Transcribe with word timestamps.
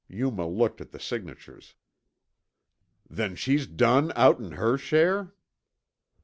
Yuma 0.09 0.47
looked 0.47 0.81
at 0.81 0.89
the 0.89 0.99
signatures. 0.99 1.75
"Then 3.07 3.35
she's 3.35 3.67
done 3.67 4.11
outen 4.15 4.53
her 4.53 4.75
share?" 4.75 5.35